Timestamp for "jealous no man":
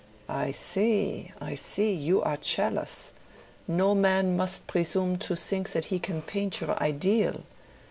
2.37-4.35